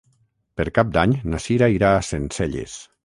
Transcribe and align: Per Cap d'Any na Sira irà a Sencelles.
Per 0.61 0.65
Cap 0.77 0.89
d'Any 0.95 1.13
na 1.33 1.41
Sira 1.45 1.69
irà 1.75 1.93
a 1.99 2.01
Sencelles. 2.09 2.79